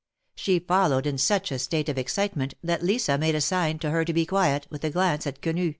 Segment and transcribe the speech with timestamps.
[0.33, 4.03] She followed in such a state of excitement that Lisa made a sign to her
[4.03, 5.69] to be quiet, with a glance at Quenu.